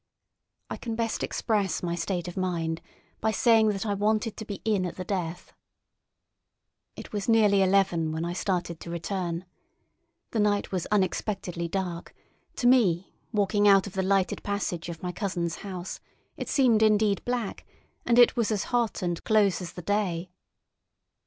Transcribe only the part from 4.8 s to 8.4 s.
at the death. It was nearly eleven when I